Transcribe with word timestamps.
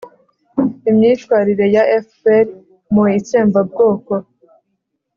imyitwarire 0.89 1.65
ya 1.75 1.83
fpr 2.07 2.45
mu 2.93 3.03
itsembabwoko 3.17 4.13